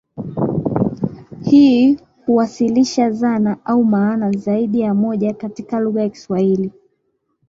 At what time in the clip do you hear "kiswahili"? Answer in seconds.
6.09-6.71